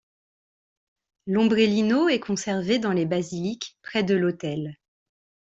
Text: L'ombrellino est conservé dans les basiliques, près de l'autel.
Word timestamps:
L'ombrellino 1.27 2.09
est 2.09 2.19
conservé 2.19 2.79
dans 2.79 2.91
les 2.91 3.05
basiliques, 3.05 3.77
près 3.83 4.01
de 4.03 4.15
l'autel. 4.15 4.79